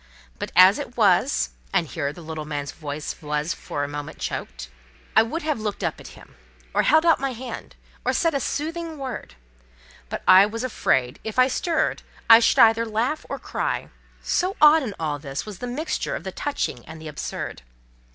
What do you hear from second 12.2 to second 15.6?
I should either laugh or cry; so odd, in all this, was